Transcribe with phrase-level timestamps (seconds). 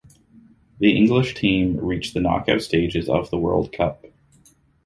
[0.79, 4.03] The English team reached the knockout stages of the world cup.